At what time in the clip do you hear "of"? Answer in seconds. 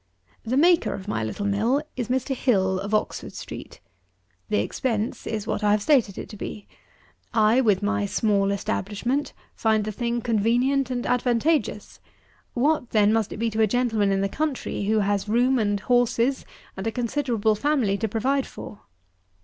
0.95-1.07, 2.79-2.91